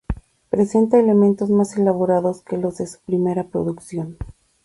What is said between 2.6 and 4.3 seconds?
de su primera producción.